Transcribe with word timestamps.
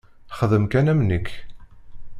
Xdem 0.37 0.65
kan 0.71 0.91
am 0.91 1.01
nekk. 1.09 1.27